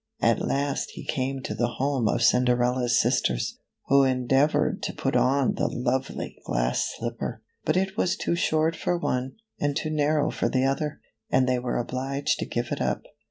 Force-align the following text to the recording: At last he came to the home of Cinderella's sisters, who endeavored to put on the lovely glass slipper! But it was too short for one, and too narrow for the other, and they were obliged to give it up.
At 0.19 0.39
last 0.41 0.89
he 0.95 1.05
came 1.05 1.43
to 1.43 1.53
the 1.53 1.73
home 1.77 2.07
of 2.07 2.23
Cinderella's 2.23 2.99
sisters, 2.99 3.59
who 3.85 4.03
endeavored 4.03 4.81
to 4.81 4.93
put 4.95 5.15
on 5.15 5.53
the 5.53 5.67
lovely 5.67 6.41
glass 6.43 6.89
slipper! 6.97 7.43
But 7.65 7.77
it 7.77 7.97
was 7.97 8.15
too 8.15 8.33
short 8.35 8.75
for 8.75 8.97
one, 8.97 9.33
and 9.59 9.75
too 9.75 9.91
narrow 9.91 10.31
for 10.31 10.49
the 10.49 10.65
other, 10.65 11.01
and 11.29 11.47
they 11.47 11.59
were 11.59 11.77
obliged 11.77 12.39
to 12.39 12.47
give 12.47 12.71
it 12.71 12.81
up. 12.81 13.03